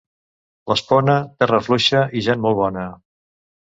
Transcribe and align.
L'Espona, 0.71 1.19
terra 1.43 1.61
fluixa 1.69 2.05
i 2.23 2.27
gent 2.31 2.45
molt 2.49 2.63
bona. 2.67 2.93